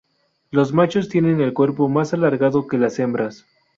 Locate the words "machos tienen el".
0.73-1.53